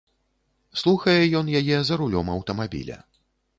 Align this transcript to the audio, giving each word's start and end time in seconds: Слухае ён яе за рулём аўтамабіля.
Слухае 0.83 1.15
ён 1.41 1.53
яе 1.61 1.77
за 1.91 2.01
рулём 2.03 2.35
аўтамабіля. 2.39 3.01